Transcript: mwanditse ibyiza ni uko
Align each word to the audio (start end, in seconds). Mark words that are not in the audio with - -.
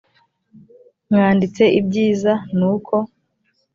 mwanditse 1.09 1.63
ibyiza 1.79 2.33
ni 2.57 2.65
uko 2.73 2.95